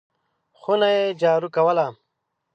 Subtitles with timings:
[0.59, 1.85] خونه یې جارو کوله!